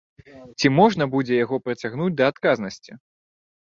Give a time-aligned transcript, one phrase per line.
[0.59, 2.91] Ці можна будзе яго прыцягнуць да адказнасці?